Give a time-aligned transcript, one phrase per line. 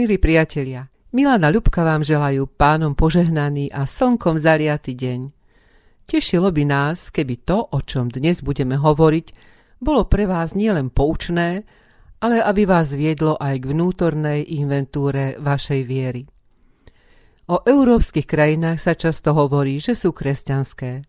[0.00, 5.28] Milí priatelia, Milana Ľubka vám želajú pánom požehnaný a slnkom zaliatý deň.
[6.08, 9.26] Tešilo by nás, keby to, o čom dnes budeme hovoriť,
[9.76, 11.68] bolo pre vás nielen poučné,
[12.16, 16.24] ale aby vás viedlo aj k vnútornej inventúre vašej viery.
[17.52, 21.04] O európskych krajinách sa často hovorí, že sú kresťanské.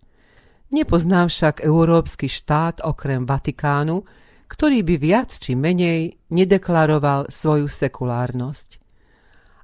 [0.76, 4.04] Nepoznám však európsky štát okrem Vatikánu,
[4.52, 8.81] ktorý by viac či menej nedeklaroval svoju sekulárnosť.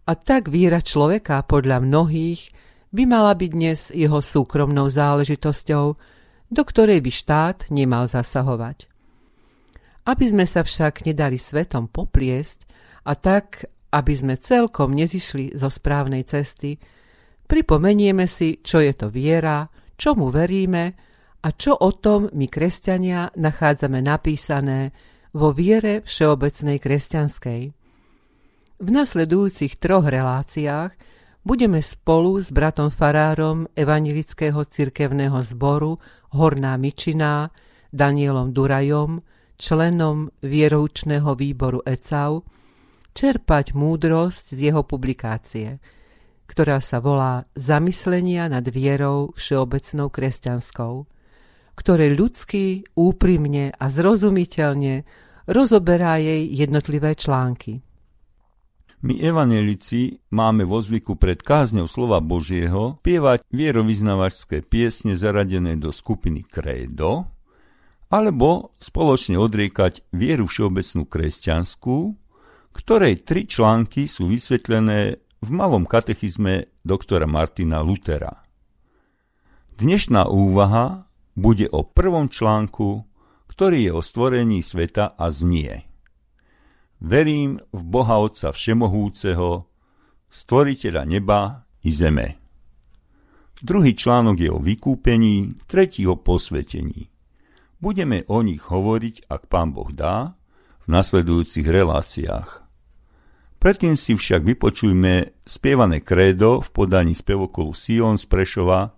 [0.08, 2.56] A tak víra človeka podľa mnohých
[2.96, 5.86] by mala byť dnes jeho súkromnou záležitosťou,
[6.48, 8.88] do ktorej by štát nemal zasahovať.
[10.08, 12.64] Aby sme sa však nedali svetom popliesť
[13.04, 16.80] a tak, aby sme celkom nezišli zo správnej cesty,
[17.44, 19.68] pripomenieme si, čo je to viera,
[20.00, 20.96] čomu veríme
[21.44, 24.96] a čo o tom my kresťania nachádzame napísané
[25.36, 27.77] vo viere všeobecnej kresťanskej.
[28.78, 30.94] V nasledujúcich troch reláciách
[31.42, 35.98] budeme spolu s bratom farárom Evangelického cirkevného zboru
[36.38, 37.50] Horná Mičiná,
[37.90, 39.26] Danielom Durajom,
[39.58, 42.46] členom vieroučného výboru ECAU,
[43.18, 45.82] čerpať múdrosť z jeho publikácie,
[46.46, 50.94] ktorá sa volá Zamyslenia nad vierou všeobecnou kresťanskou,
[51.74, 55.02] ktoré ľudsky, úprimne a zrozumiteľne
[55.50, 57.87] rozoberá jej jednotlivé články.
[58.98, 66.42] My evanelici máme vo zvyku pred kázňou slova Božieho pievať vierovyznavačské piesne zaradené do skupiny
[66.42, 67.30] Credo,
[68.10, 71.98] alebo spoločne odriekať vieru všeobecnú kresťanskú,
[72.74, 78.46] ktorej tri články sú vysvetlené v malom katechizme doktora Martina Lutera.
[79.78, 81.06] Dnešná úvaha
[81.38, 83.06] bude o prvom článku,
[83.46, 85.87] ktorý je o stvorení sveta a znie.
[86.98, 89.70] Verím v Boha Otca Všemohúceho,
[90.34, 92.42] stvoriteľa neba i zeme.
[93.58, 97.10] Druhý článok je o vykúpení, tretí o posvetení.
[97.78, 100.34] Budeme o nich hovoriť, ak pán Boh dá,
[100.86, 102.66] v nasledujúcich reláciách.
[103.58, 108.94] Predtým si však vypočujme spievané krédo v podaní spevokolu Sion z Prešova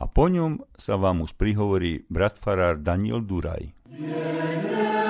[0.00, 3.76] a po ňom sa vám už prihovorí brat farár Daniel Duraj.
[3.92, 5.01] Yeah,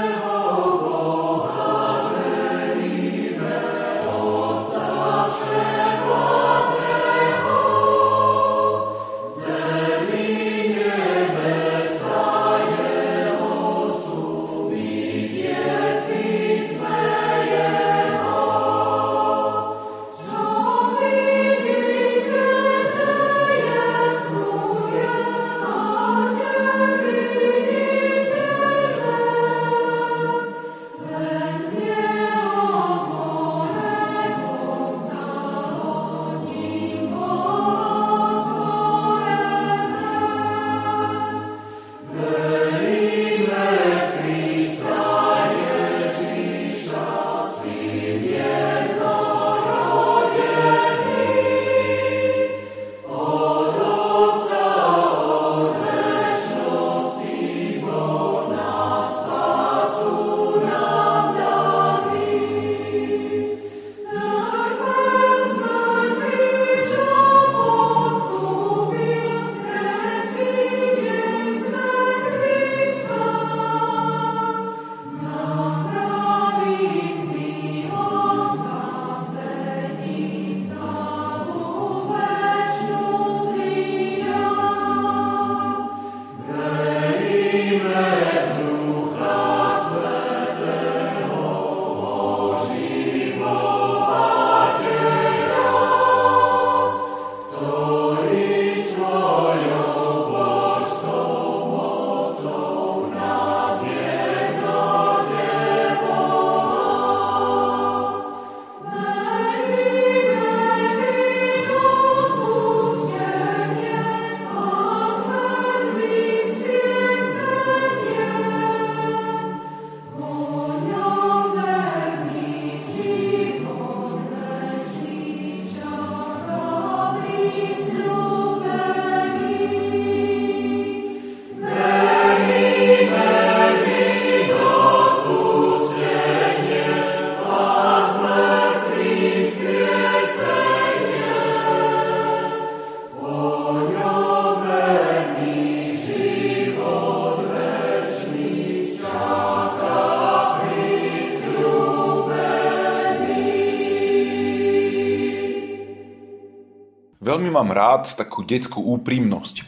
[157.43, 159.67] veľmi mám rád takú detskú úprimnosť.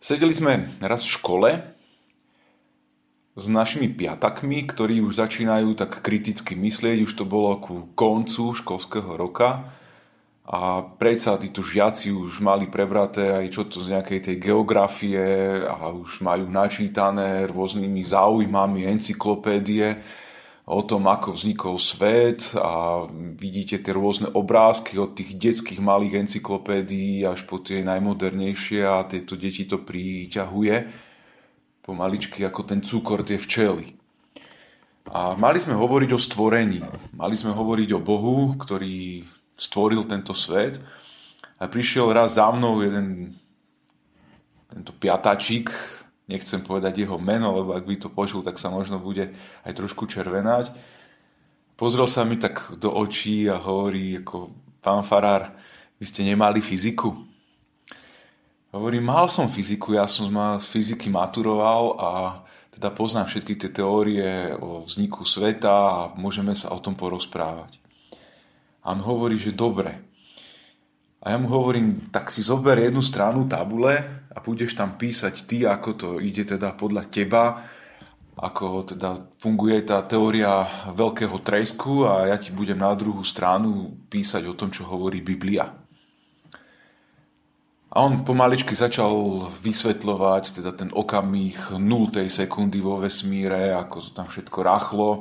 [0.00, 1.50] Sedeli sme raz v škole
[3.36, 9.20] s našimi piatakmi, ktorí už začínajú tak kriticky myslieť, už to bolo ku koncu školského
[9.20, 9.68] roka.
[10.48, 15.20] A predsa títo žiaci už mali prebraté aj čo to z nejakej tej geografie
[15.68, 20.00] a už majú načítané rôznymi záujmami encyklopédie
[20.70, 23.02] o tom, ako vznikol svet a
[23.34, 29.34] vidíte tie rôzne obrázky od tých detských malých encyklopédií až po tie najmodernejšie a tieto
[29.34, 30.86] deti to priťahuje
[31.82, 33.98] pomaličky ako ten cukor tie včely.
[35.10, 36.78] A mali sme hovoriť o stvorení.
[37.18, 39.26] Mali sme hovoriť o Bohu, ktorý
[39.58, 40.78] stvoril tento svet.
[41.58, 43.34] A prišiel raz za mnou jeden
[44.70, 45.66] tento piatačík,
[46.30, 49.34] nechcem povedať jeho meno, lebo ak by to počul, tak sa možno bude
[49.66, 50.70] aj trošku červenať.
[51.74, 55.50] Pozrel sa mi tak do očí a hovorí, ako pán Farár,
[55.98, 57.10] vy ste nemali fyziku?
[58.70, 62.10] Hovorím, mal som fyziku, ja som z fyziky maturoval a
[62.70, 67.82] teda poznám všetky tie teórie o vzniku sveta a môžeme sa o tom porozprávať.
[68.86, 70.09] A on hovorí, že dobre.
[71.20, 74.00] A ja mu hovorím, tak si zober jednu stranu tabule
[74.32, 77.60] a budeš tam písať ty, ako to ide teda podľa teba,
[78.40, 84.48] ako teda funguje tá teória veľkého tresku a ja ti budem na druhú stranu písať
[84.48, 85.68] o tom, čo hovorí Biblia.
[87.90, 89.12] A on pomaličky začal
[89.60, 92.16] vysvetľovať teda ten okamih 0.
[92.32, 95.20] sekundy vo vesmíre, ako to tam všetko rachlo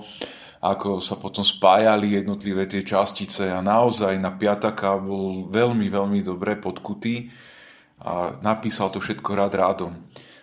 [0.59, 6.59] ako sa potom spájali jednotlivé tie častice a naozaj na piataka bol veľmi, veľmi dobre
[6.59, 7.31] podkutý
[8.03, 9.95] a napísal to všetko rád rádom.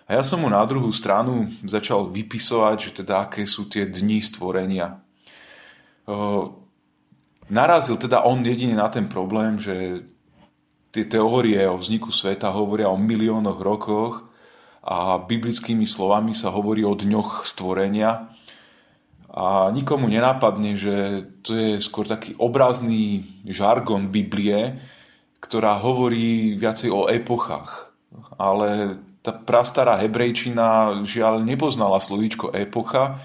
[0.09, 4.23] A ja som mu na druhú stranu začal vypisovať, že teda aké sú tie dni
[4.23, 5.03] stvorenia.
[7.51, 10.01] Narazil teda on jedine na ten problém, že
[10.95, 14.33] tie teórie o vzniku sveta hovoria o miliónoch rokoch
[14.81, 18.33] a biblickými slovami sa hovorí o dňoch stvorenia
[19.37, 24.81] a nikomu nenápadne, že to je skôr taký obrazný žargon Biblie,
[25.45, 27.93] ktorá hovorí viacej o epochách.
[28.41, 33.21] Ale tá prastará hebrejčina žiaľ nepoznala slovíčko epocha,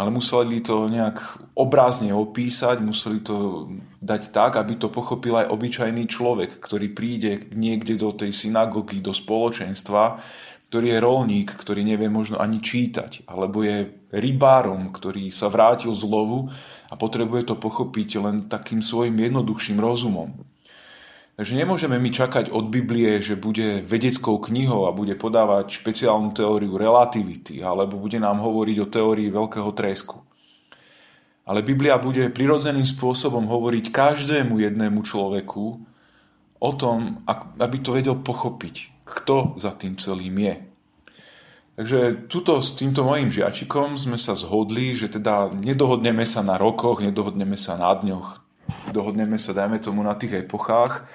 [0.00, 1.20] ale museli to nejak
[1.52, 3.68] obrázne opísať, museli to
[4.00, 9.12] dať tak, aby to pochopil aj obyčajný človek, ktorý príde niekde do tej synagógy, do
[9.12, 10.22] spoločenstva
[10.70, 16.06] ktorý je rolník, ktorý nevie možno ani čítať, alebo je rybárom, ktorý sa vrátil z
[16.06, 16.46] lovu
[16.86, 20.30] a potrebuje to pochopiť len takým svojim jednoduchším rozumom.
[21.34, 26.78] Takže nemôžeme my čakať od Biblie, že bude vedeckou knihou a bude podávať špeciálnu teóriu
[26.78, 30.22] relativity, alebo bude nám hovoriť o teórii veľkého tresku.
[31.50, 35.64] Ale Biblia bude prirodzeným spôsobom hovoriť každému jednému človeku
[36.60, 37.26] o tom,
[37.58, 40.54] aby to vedel pochopiť, kto za tým celým je.
[41.80, 47.00] Takže tuto s týmto mojim žiačikom sme sa zhodli, že teda nedohodneme sa na rokoch,
[47.00, 48.36] nedohodneme sa na dňoch,
[48.92, 51.08] dohodneme sa, dajme tomu, na tých epochách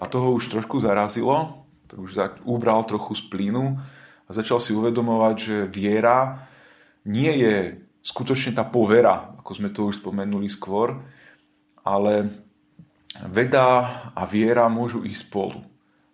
[0.00, 3.78] a toho už trošku zarazilo, to už tak ubral trochu z plynu
[4.26, 6.42] a začal si uvedomovať, že viera
[7.06, 7.54] nie je
[8.02, 10.96] skutočne tá povera, ako sme to už spomenuli skôr,
[11.86, 12.26] ale
[13.30, 15.60] veda a viera môžu ísť spolu.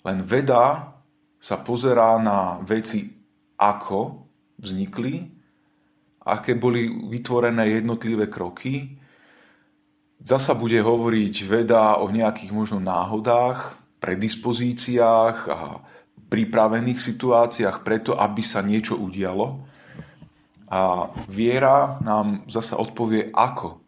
[0.03, 0.96] Len veda
[1.37, 3.13] sa pozerá na veci,
[3.57, 4.29] ako
[4.61, 5.15] vznikli,
[6.27, 8.99] aké boli vytvorené jednotlivé kroky.
[10.21, 15.81] Zasa bude hovoriť veda o nejakých možno náhodách, predispozíciách a
[16.27, 19.63] pripravených situáciách preto, aby sa niečo udialo.
[20.67, 23.87] A viera nám zasa odpovie, ako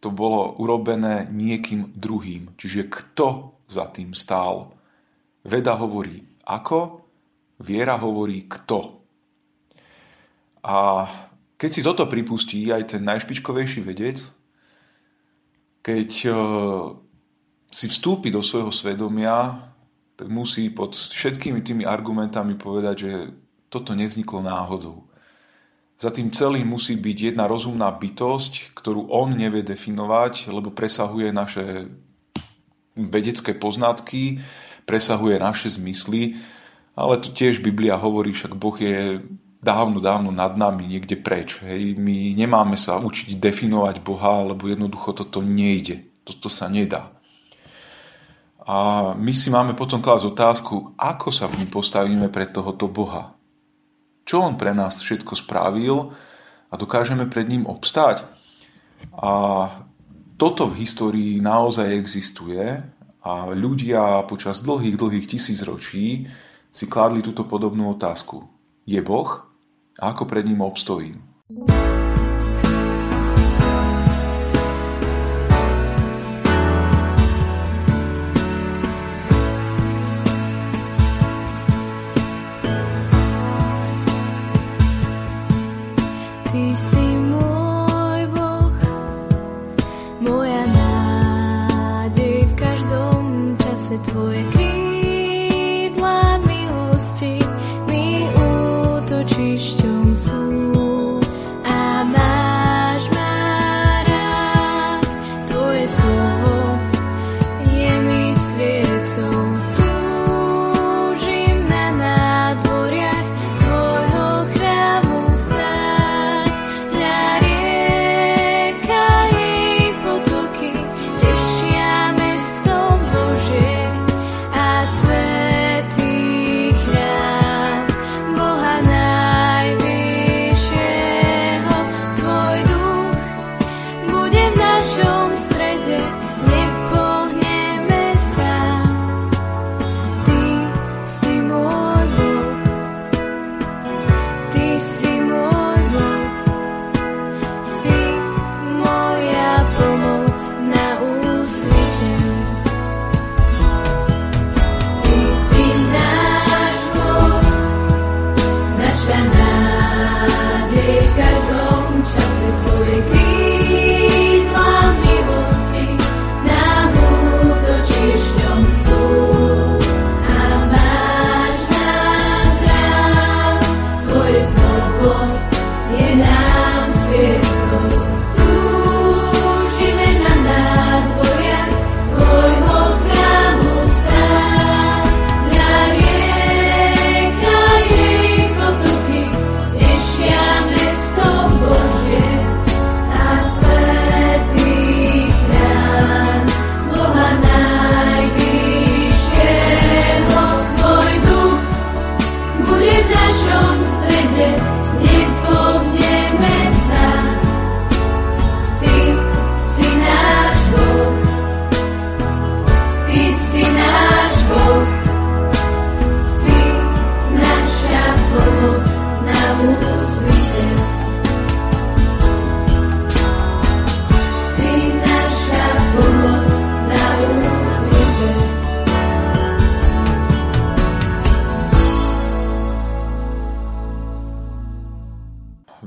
[0.00, 2.56] to bolo urobené niekým druhým.
[2.56, 4.72] Čiže kto za tým stál.
[5.44, 7.08] Veda hovorí ako,
[7.64, 9.00] viera hovorí kto.
[10.64, 11.06] A
[11.56, 14.20] keď si toto pripustí aj ten najšpičkovejší vedec,
[15.80, 16.32] keď e,
[17.72, 19.56] si vstúpi do svojho svedomia,
[20.16, 23.12] tak musí pod všetkými tými argumentami povedať, že
[23.72, 25.08] toto nevzniklo náhodou.
[26.00, 31.88] Za tým celým musí byť jedna rozumná bytosť, ktorú on nevie definovať, lebo presahuje naše
[32.96, 34.40] vedecké poznatky,
[34.84, 36.36] presahuje naše zmysly,
[36.96, 39.24] ale to tiež Biblia hovorí, však Boh je
[39.60, 41.60] dávno, dávno nad nami, niekde preč.
[41.62, 41.96] Hej.
[42.00, 46.04] My nemáme sa učiť definovať Boha, lebo jednoducho toto nejde.
[46.24, 47.12] Toto sa nedá.
[48.64, 53.34] A my si máme potom klásť otázku, ako sa my postavíme pre tohoto Boha.
[54.24, 56.12] Čo On pre nás všetko spravil
[56.70, 58.28] a dokážeme pred ním obstáť.
[59.16, 59.66] A
[60.36, 62.62] toto v histórii naozaj existuje
[63.20, 66.24] A ľudia počas dlhých, dlhých tisícročí
[66.72, 68.48] si kládli túto podobnú otázku.
[68.88, 69.28] Je Boh?
[70.00, 71.20] A ako pred ním obstojím?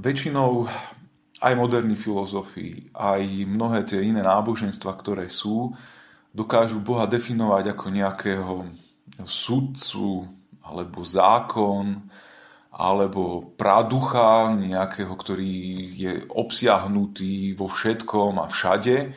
[0.04, 0.68] Väčšinou
[1.40, 5.72] aj moderní filozofii, aj mnohé tie iné náboženstva, ktoré sú,
[6.36, 8.56] dokážu Boha definovať ako nejakého
[9.24, 10.28] sudcu,
[10.64, 12.04] alebo zákon,
[12.74, 15.56] alebo praducha nejakého, ktorý
[15.94, 19.14] je obsiahnutý vo všetkom a všade,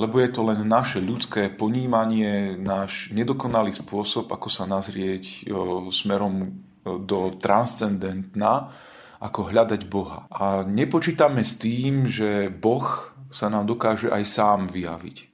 [0.00, 5.44] lebo je to len naše ľudské ponímanie, náš nedokonalý spôsob, ako sa nazrieť
[5.92, 8.72] smerom do transcendentna,
[9.20, 10.24] ako hľadať Boha.
[10.32, 15.28] A nepočítame s tým, že Boh sa nám dokáže aj sám vyjaviť.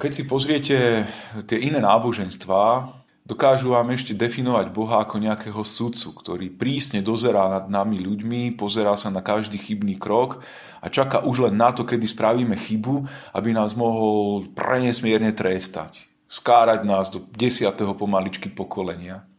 [0.00, 1.04] Keď si pozriete
[1.44, 2.88] tie iné náboženstvá,
[3.26, 8.96] dokážu vám ešte definovať Boha ako nejakého sudcu, ktorý prísne dozerá nad nami ľuďmi, pozerá
[8.96, 10.40] sa na každý chybný krok
[10.80, 13.04] a čaká už len na to, kedy spravíme chybu,
[13.36, 16.08] aby nás mohol prenesmierne trestať.
[16.30, 19.29] Skárať nás do desiatého pomaličky pokolenia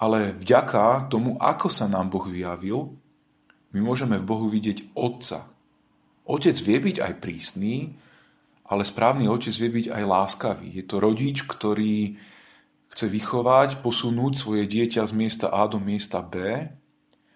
[0.00, 2.96] ale vďaka tomu, ako sa nám Boh vyjavil,
[3.70, 5.46] my môžeme v Bohu vidieť Otca.
[6.24, 7.92] Otec vie byť aj prísny,
[8.70, 10.68] ale správny otec vie byť aj láskavý.
[10.72, 12.14] Je to rodič, ktorý
[12.90, 16.66] chce vychovať, posunúť svoje dieťa z miesta A do miesta B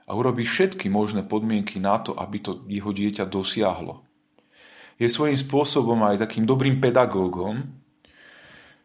[0.05, 4.03] a urobí všetky možné podmienky na to, aby to jeho dieťa dosiahlo.
[4.95, 7.67] Je svojím spôsobom aj takým dobrým pedagógom,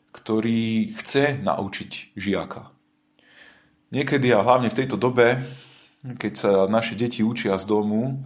[0.09, 2.78] ktorý chce naučiť žiaka.
[3.89, 5.41] Niekedy a hlavne v tejto dobe,
[6.05, 8.21] keď sa naše deti učia z domu,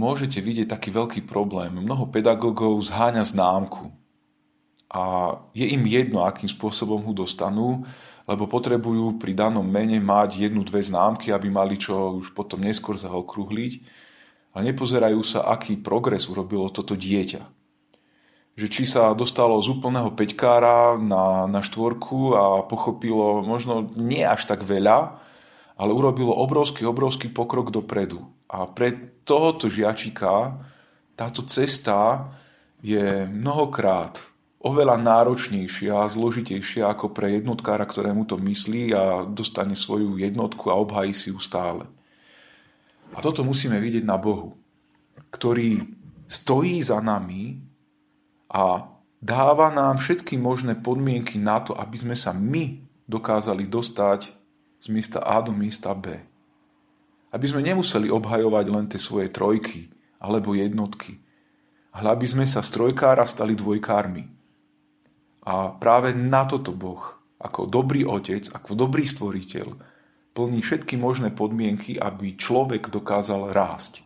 [0.00, 1.76] môžete vidieť taký veľký problém.
[1.76, 3.92] Mnoho pedagógov zháňa známku.
[4.88, 7.84] A je im jedno, akým spôsobom ho dostanú,
[8.24, 12.96] lebo potrebujú pri danom mene mať jednu, dve známky, aby mali čo už potom neskôr
[12.96, 13.84] zaokrúhliť.
[14.56, 17.57] A nepozerajú sa, aký progres urobilo toto dieťa
[18.58, 24.50] že či sa dostalo z úplného peťkára na, na štvorku a pochopilo možno nie až
[24.50, 25.14] tak veľa,
[25.78, 28.26] ale urobilo obrovský, obrovský pokrok dopredu.
[28.50, 30.58] A pre tohoto žiačika
[31.14, 32.26] táto cesta
[32.82, 34.26] je mnohokrát
[34.58, 40.82] oveľa náročnejšia a zložitejšia ako pre jednotkára, ktorému to myslí a dostane svoju jednotku a
[40.82, 41.86] obhají si ju stále.
[43.14, 44.58] A toto musíme vidieť na Bohu,
[45.30, 45.78] ktorý
[46.26, 47.67] stojí za nami
[48.48, 48.88] a
[49.20, 54.20] dáva nám všetky možné podmienky na to, aby sme sa my dokázali dostať
[54.78, 56.16] z miesta A do miesta B.
[57.28, 61.20] Aby sme nemuseli obhajovať len tie svoje trojky alebo jednotky,
[61.92, 64.24] ale aby sme sa z trojkára stali dvojkármi.
[65.48, 67.00] A práve na toto Boh,
[67.40, 69.66] ako dobrý otec, ako dobrý stvoriteľ,
[70.32, 74.04] plní všetky možné podmienky, aby človek dokázal rásť.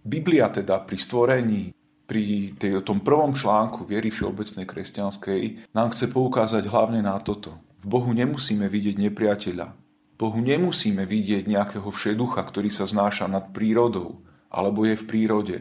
[0.00, 1.62] Biblia teda pri stvorení,
[2.10, 7.54] pri tej, tom prvom článku viery všeobecnej kresťanskej nám chce poukázať hlavne na toto.
[7.78, 9.70] V Bohu nemusíme vidieť nepriateľa.
[10.18, 15.56] Bohu nemusíme vidieť nejakého všeducha, ktorý sa znáša nad prírodou, alebo je v prírode.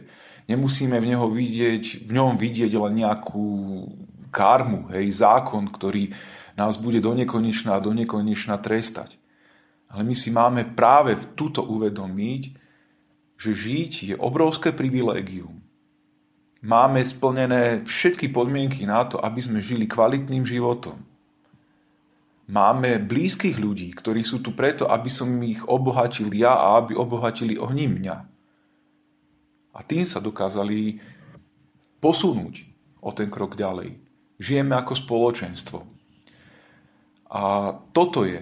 [0.50, 3.46] Nemusíme v, neho vidieť, v ňom vidieť len nejakú
[4.34, 6.10] karmu, hej, zákon, ktorý
[6.58, 9.22] nás bude do nekonečna a do nekonečna trestať.
[9.86, 12.42] Ale my si máme práve v túto uvedomiť,
[13.38, 15.69] že žiť je obrovské privilégium.
[16.60, 21.00] Máme splnené všetky podmienky na to, aby sme žili kvalitným životom.
[22.50, 27.56] Máme blízkych ľudí, ktorí sú tu preto, aby som ich obohatil ja a aby obohatili
[27.56, 28.18] oni mňa.
[29.72, 31.00] A tým sa dokázali
[32.02, 32.66] posunúť
[33.06, 33.96] o ten krok ďalej.
[34.42, 35.80] Žijeme ako spoločenstvo.
[37.30, 38.42] A toto je,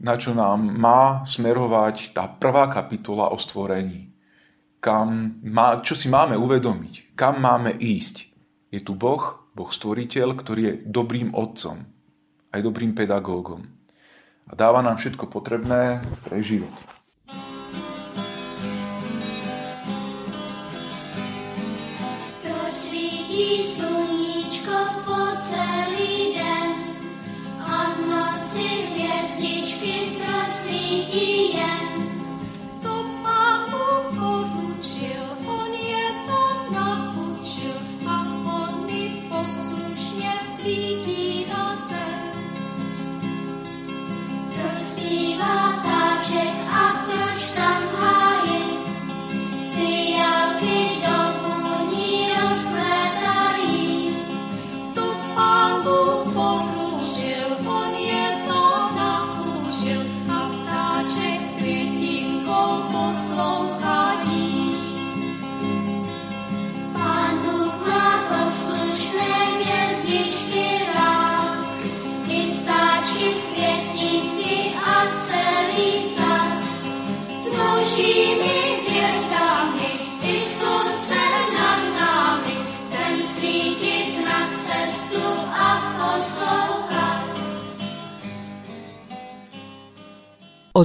[0.00, 4.15] na čo nám má smerovať tá prvá kapitola o stvorení.
[4.86, 8.30] Kam má, čo si máme uvedomiť, kam máme ísť.
[8.70, 11.82] Je tu Boh, Boh stvoriteľ, ktorý je dobrým otcom,
[12.54, 13.66] aj dobrým pedagógom.
[14.46, 16.70] A dáva nám všetko potrebné pre život.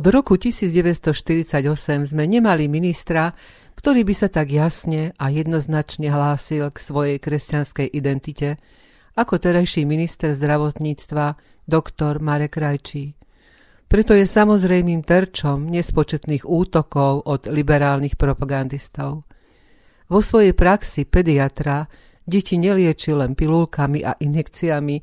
[0.01, 1.61] Od roku 1948
[2.09, 3.37] sme nemali ministra,
[3.77, 8.57] ktorý by sa tak jasne a jednoznačne hlásil k svojej kresťanskej identite,
[9.13, 11.37] ako terajší minister zdravotníctva
[11.69, 13.13] doktor Marek Rajčí.
[13.85, 19.29] Preto je samozrejmým terčom nespočetných útokov od liberálnych propagandistov.
[20.09, 21.85] Vo svojej praxi pediatra
[22.25, 24.97] deti neliečil len pilulkami a injekciami,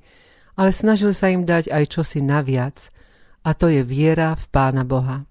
[0.58, 2.82] ale snažil sa im dať aj čosi naviac–
[3.48, 5.24] a to je viera v Pána Boha.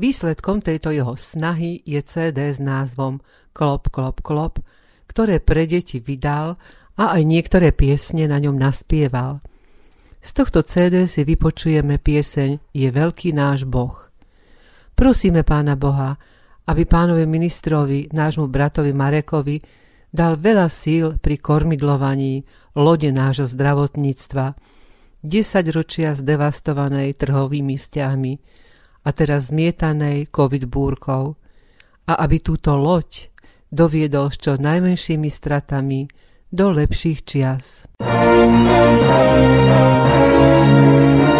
[0.00, 3.20] Výsledkom tejto jeho snahy je CD s názvom
[3.52, 4.64] Klop, klop, klop,
[5.04, 6.56] ktoré pre deti vydal
[6.96, 9.44] a aj niektoré piesne na ňom naspieval.
[10.24, 14.00] Z tohto CD si vypočujeme pieseň Je veľký náš Boh.
[14.96, 16.16] Prosíme Pána Boha,
[16.72, 19.60] aby pánovi ministrovi, nášmu bratovi Marekovi,
[20.08, 22.48] dal veľa síl pri kormidlovaní
[22.80, 24.56] lode nášho zdravotníctva,
[25.26, 28.32] 10 ročia zdevastovanej trhovými vzťahmi
[29.02, 31.34] a teraz zmietanej covid búrkou
[32.06, 33.32] a aby túto loď
[33.68, 36.08] doviedol s čo najmenšími stratami
[36.48, 37.84] do lepších čias.
[41.28, 41.37] Je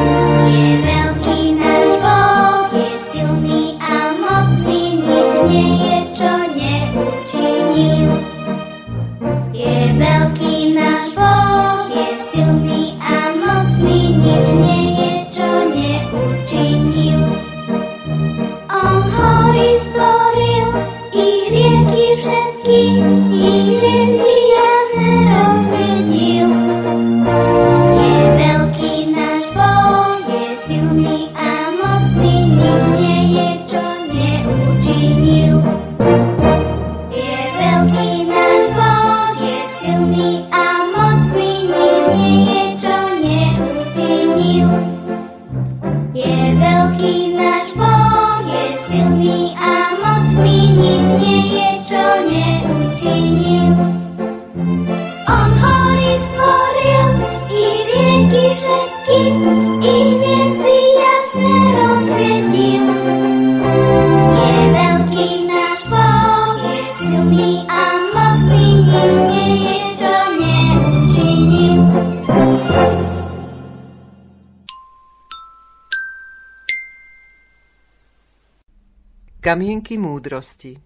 [79.89, 80.77] Kamienky múdrosti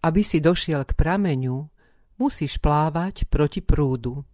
[0.00, 1.68] Aby si došiel k prameňu,
[2.16, 4.24] musíš plávať proti prúdu.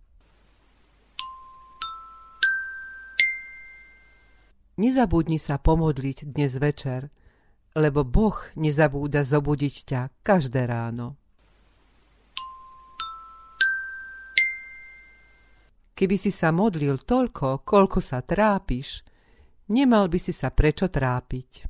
[4.78, 7.10] Nezabudni sa pomodliť dnes večer,
[7.74, 11.18] lebo Boh nezabúda zobudiť ťa každé ráno.
[15.98, 19.07] Keby si sa modlil toľko, koľko sa trápiš,
[19.68, 21.68] nemal by si sa prečo trápiť.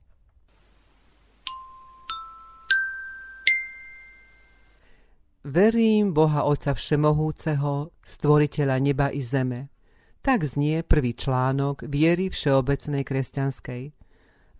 [5.48, 9.72] Verím Boha Otca Všemohúceho, stvoriteľa neba i zeme.
[10.20, 13.82] Tak znie prvý článok viery všeobecnej kresťanskej.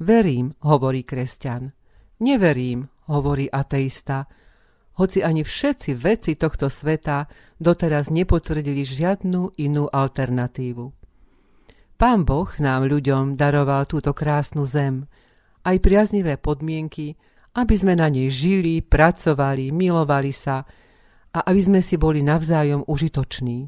[0.01, 1.75] Verím, hovorí kresťan.
[2.25, 4.31] Neverím, hovorí ateista,
[4.99, 7.31] hoci ani všetci veci tohto sveta
[7.63, 10.98] doteraz nepotvrdili žiadnu inú alternatívu.
[11.99, 15.11] Pán Boh nám ľuďom daroval túto krásnu zem,
[15.67, 17.19] aj priaznivé podmienky,
[17.59, 20.63] aby sme na nej žili, pracovali, milovali sa
[21.35, 23.67] a aby sme si boli navzájom užitoční.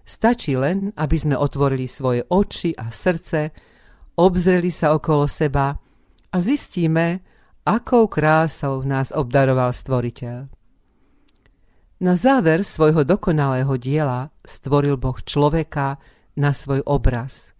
[0.00, 3.52] Stačí len, aby sme otvorili svoje oči a srdce,
[4.16, 5.76] obzreli sa okolo seba
[6.32, 7.20] a zistíme,
[7.68, 10.48] akou krásou nás obdaroval stvoriteľ.
[12.00, 16.00] Na záver svojho dokonalého diela stvoril Boh človeka
[16.36, 17.52] na svoj obraz.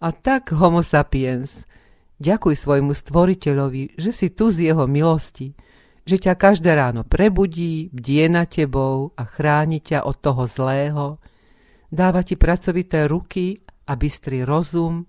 [0.00, 1.68] A tak homo sapiens,
[2.20, 5.52] ďakuj svojmu stvoriteľovi, že si tu z jeho milosti,
[6.08, 11.06] že ťa každé ráno prebudí, bdie na tebou a chráni ťa od toho zlého,
[11.92, 15.04] dáva ti pracovité ruky a bystrý rozum,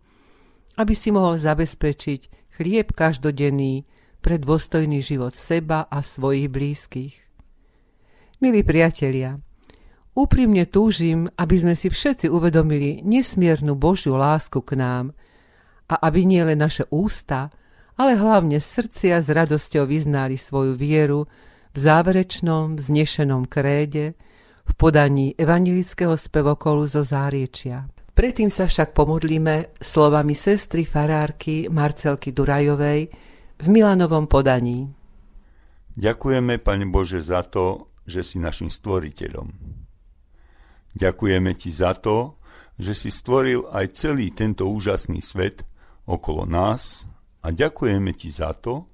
[0.75, 3.87] aby si mohol zabezpečiť chlieb každodenný,
[4.21, 7.17] pre dôstojný život seba a svojich blízkych.
[8.37, 9.37] Milí priatelia,
[10.17, 15.05] úprimne túžim, aby sme si všetci uvedomili nesmiernu Božiu lásku k nám
[15.87, 17.51] a aby nie len naše ústa,
[17.95, 21.27] ale hlavne srdcia s radosťou vyznali svoju vieru
[21.71, 24.15] v záverečnom vznešenom kréde
[24.67, 27.87] v podaní evangelického spevokolu zo Záriečia.
[28.11, 33.07] Predtým sa však pomodlíme slovami sestry farárky Marcelky Durajovej,
[33.61, 34.89] v Milanovom podaní.
[35.93, 39.53] Ďakujeme, Pane Bože, za to, že si našim stvoriteľom.
[40.97, 42.41] Ďakujeme Ti za to,
[42.75, 45.63] že si stvoril aj celý tento úžasný svet
[46.09, 47.05] okolo nás
[47.45, 48.91] a ďakujeme Ti za to,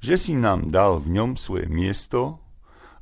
[0.00, 2.40] že si nám dal v ňom svoje miesto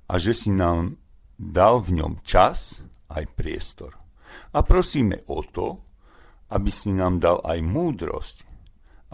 [0.09, 0.97] a že si nám
[1.37, 3.93] dal v ňom čas aj priestor.
[4.55, 5.83] A prosíme o to,
[6.51, 8.37] aby si nám dal aj múdrosť,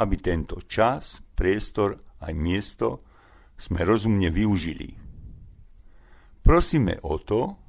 [0.01, 3.05] aby tento čas, priestor aj miesto
[3.61, 4.97] sme rozumne využili.
[6.41, 7.61] Prosíme o to,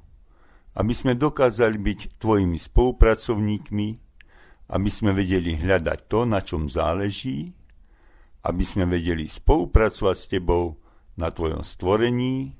[0.72, 3.88] aby sme dokázali byť tvojimi spolupracovníkmi,
[4.72, 7.52] aby sme vedeli hľadať to, na čom záleží,
[8.42, 10.80] aby sme vedeli spolupracovať s tebou
[11.20, 12.56] na tvojom stvorení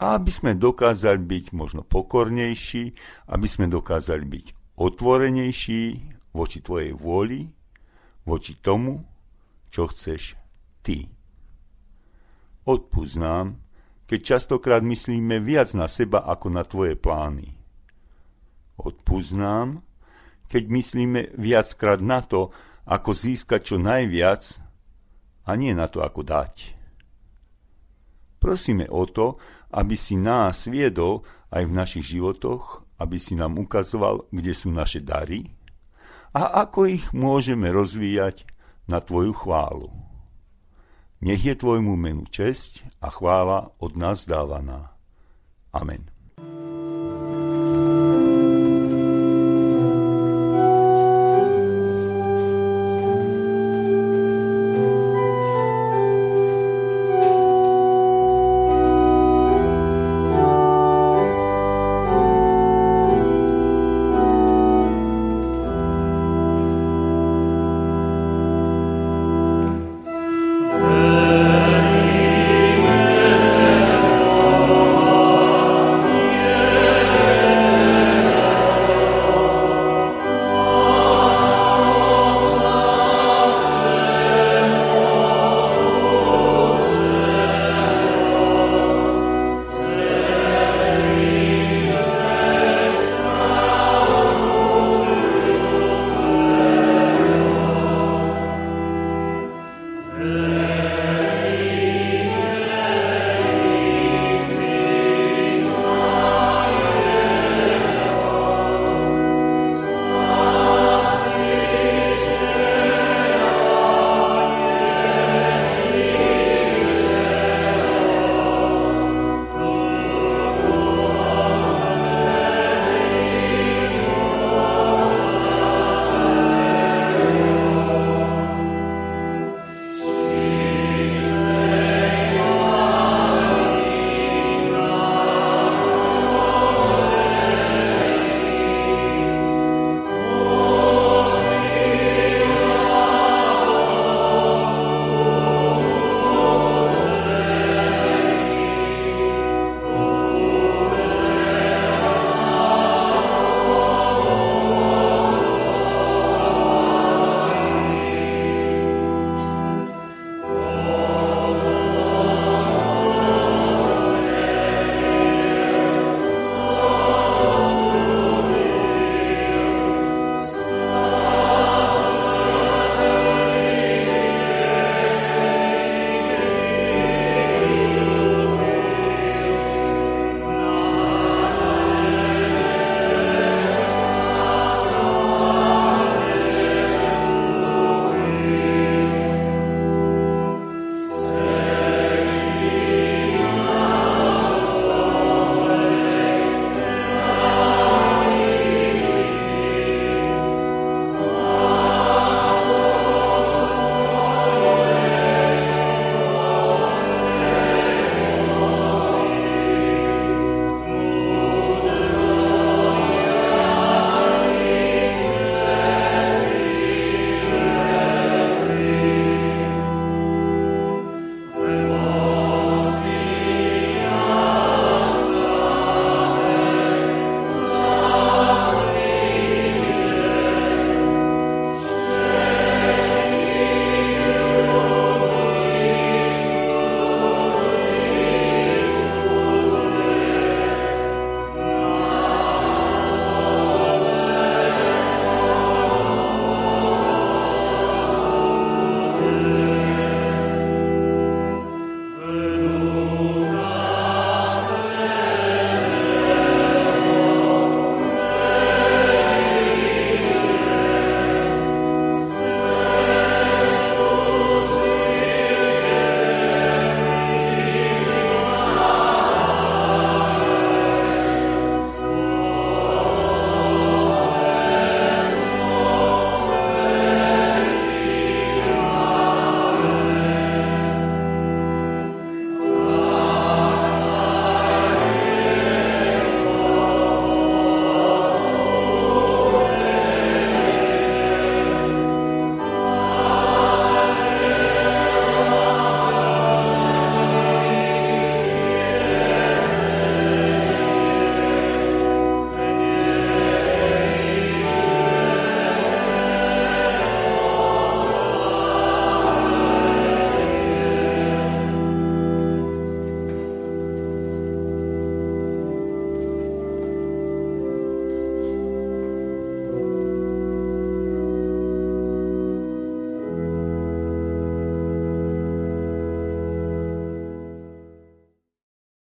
[0.00, 2.96] a aby sme dokázali byť možno pokornejší,
[3.28, 4.46] aby sme dokázali byť
[4.80, 5.82] otvorenejší
[6.32, 7.44] voči tvojej vôli,
[8.24, 9.04] voči tomu,
[9.68, 10.40] čo chceš
[10.80, 11.04] ty.
[12.64, 13.14] Odpúsť
[14.10, 17.54] keď častokrát myslíme viac na seba ako na tvoje plány.
[18.74, 19.86] Odpúsť nám,
[20.50, 22.50] keď myslíme viackrát na to,
[22.90, 24.42] ako získať čo najviac
[25.46, 26.74] a nie na to, ako dať.
[28.42, 29.38] Prosíme o to,
[29.78, 31.22] aby si nás viedol
[31.54, 35.54] aj v našich životoch, aby si nám ukazoval, kde sú naše dary
[36.34, 38.42] a ako ich môžeme rozvíjať
[38.90, 40.09] na Tvoju chválu.
[41.20, 44.96] Nech je Tvojmu menu česť a chvála od nás dávaná.
[45.72, 46.09] Amen.